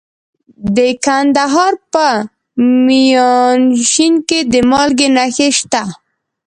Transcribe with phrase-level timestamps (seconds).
[0.77, 2.07] د کندهار په
[2.85, 5.83] میانشین کې د مالګې نښې شته.